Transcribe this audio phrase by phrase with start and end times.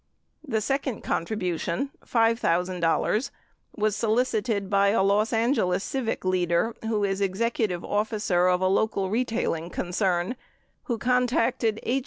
[0.43, 3.29] The second contribution, $5,000,
[3.75, 8.67] was solicited by a Los Angeles civic leader who is the executive officer of a
[8.67, 10.35] local retailing concern,
[10.85, 11.99] who contacted H.